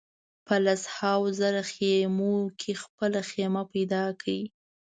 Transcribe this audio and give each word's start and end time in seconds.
په 0.47 0.55
لسهاوو 0.65 1.27
زره 1.39 1.61
خېمو 1.71 2.35
کې 2.59 2.71
خپله 2.83 3.19
خېمه 3.29 3.63
پیدا 3.73 4.03
کړي. 4.21 4.41